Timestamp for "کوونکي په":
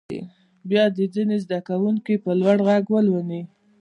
1.69-2.31